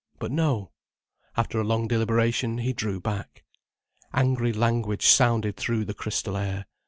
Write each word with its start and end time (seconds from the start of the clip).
But 0.17 0.31
no! 0.31 0.71
After 1.37 1.59
a 1.61 1.63
long 1.63 1.87
deliberation 1.87 2.57
he 2.57 2.73
drew 2.73 2.99
back. 2.99 3.43
Angry 4.15 4.51
language 4.51 5.05
sounded 5.05 5.57
through 5.57 5.85
the 5.85 5.93
crystal 5.93 6.35
air. 6.35 6.65